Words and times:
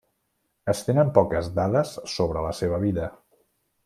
Es 0.71 0.79
tenen 0.87 1.11
poques 1.17 1.49
dades 1.61 1.91
sobre 2.17 2.43
la 2.49 2.55
seva 2.61 2.81
vida. 2.89 3.11